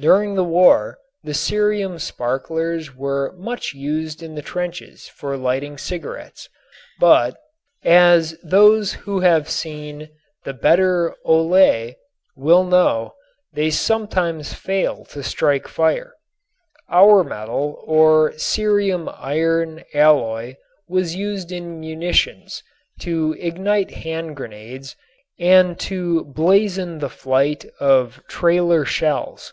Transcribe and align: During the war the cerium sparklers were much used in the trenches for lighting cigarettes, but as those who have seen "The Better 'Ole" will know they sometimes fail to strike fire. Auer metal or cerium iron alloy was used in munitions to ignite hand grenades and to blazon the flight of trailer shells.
During 0.00 0.34
the 0.34 0.44
war 0.44 0.96
the 1.24 1.34
cerium 1.34 1.98
sparklers 1.98 2.96
were 2.96 3.34
much 3.36 3.74
used 3.74 4.22
in 4.22 4.34
the 4.34 4.40
trenches 4.40 5.06
for 5.08 5.36
lighting 5.36 5.76
cigarettes, 5.76 6.48
but 6.98 7.36
as 7.84 8.34
those 8.42 8.94
who 9.04 9.20
have 9.20 9.46
seen 9.50 10.08
"The 10.44 10.54
Better 10.54 11.14
'Ole" 11.22 11.96
will 12.34 12.64
know 12.64 13.12
they 13.52 13.68
sometimes 13.68 14.54
fail 14.54 15.04
to 15.10 15.22
strike 15.22 15.68
fire. 15.68 16.14
Auer 16.90 17.22
metal 17.22 17.84
or 17.86 18.30
cerium 18.38 19.06
iron 19.18 19.84
alloy 19.92 20.56
was 20.88 21.14
used 21.14 21.52
in 21.52 21.78
munitions 21.78 22.62
to 23.00 23.36
ignite 23.38 23.90
hand 23.90 24.34
grenades 24.34 24.96
and 25.38 25.78
to 25.80 26.24
blazon 26.24 27.00
the 27.00 27.10
flight 27.10 27.66
of 27.78 28.22
trailer 28.28 28.86
shells. 28.86 29.52